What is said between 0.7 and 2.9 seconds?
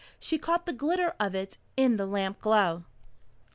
glitter of it in the lamp glow.